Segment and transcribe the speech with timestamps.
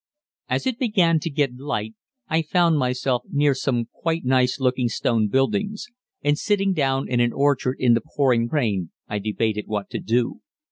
[0.49, 1.93] As it began to get light
[2.27, 5.85] I found myself near some quite nice looking stone buildings,
[6.23, 10.41] and sitting down in an orchard in the pouring rain I debated what to do.